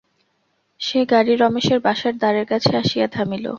[0.81, 3.45] সে গাড়ি রমেশের বাসার দ্বারের কাছে আসিয়া থামিল।